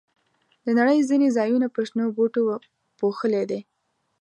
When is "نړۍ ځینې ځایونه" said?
0.79-1.67